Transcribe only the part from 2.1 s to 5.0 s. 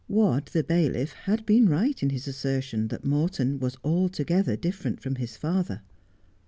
assertion that Morton was altogether different